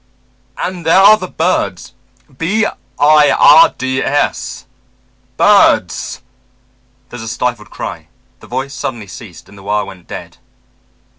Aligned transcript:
And 0.57 0.83
there 0.83 0.97
are 0.97 1.15
the 1.17 1.27
birds 1.27 1.93
b 2.35 2.65
i 2.65 2.75
r 3.37 3.75
d 3.77 4.01
s, 4.01 4.65
birds" 5.37 6.23
There 7.09 7.17
was 7.19 7.29
a 7.29 7.31
stifled 7.31 7.69
cry, 7.69 8.07
the 8.39 8.47
voice 8.47 8.73
suddenly 8.73 9.05
ceased, 9.05 9.47
and 9.47 9.55
the 9.55 9.61
wire 9.61 9.85
went 9.85 10.07
dead. 10.07 10.37